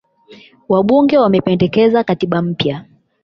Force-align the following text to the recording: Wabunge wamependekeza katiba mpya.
Wabunge 0.69 1.15
wamependekeza 1.17 2.03
katiba 2.03 2.41
mpya. 2.41 2.75